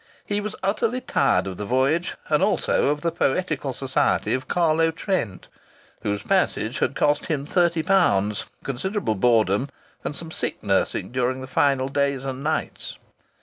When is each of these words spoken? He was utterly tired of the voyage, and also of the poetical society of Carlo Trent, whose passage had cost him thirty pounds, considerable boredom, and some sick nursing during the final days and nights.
He 0.25 0.41
was 0.41 0.55
utterly 0.63 0.99
tired 0.99 1.45
of 1.45 1.57
the 1.57 1.63
voyage, 1.65 2.15
and 2.27 2.41
also 2.41 2.87
of 2.87 3.01
the 3.01 3.11
poetical 3.11 3.71
society 3.71 4.33
of 4.33 4.47
Carlo 4.47 4.89
Trent, 4.89 5.47
whose 6.01 6.23
passage 6.23 6.79
had 6.79 6.95
cost 6.95 7.27
him 7.27 7.45
thirty 7.45 7.83
pounds, 7.83 8.45
considerable 8.63 9.13
boredom, 9.13 9.69
and 10.03 10.15
some 10.15 10.31
sick 10.31 10.63
nursing 10.63 11.11
during 11.11 11.39
the 11.41 11.45
final 11.45 11.87
days 11.87 12.25
and 12.25 12.43
nights. 12.43 12.97